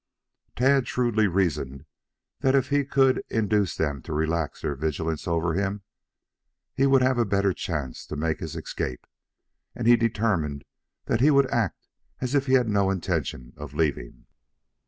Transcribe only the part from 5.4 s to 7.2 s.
him, he would have